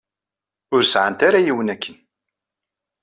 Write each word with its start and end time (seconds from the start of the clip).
Ur 0.73 0.81
sɛant 0.85 1.19
ara 1.27 1.45
yiwen 1.45 1.71
akken. 1.73 1.97